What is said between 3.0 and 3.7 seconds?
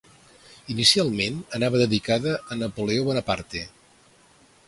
Bonaparte.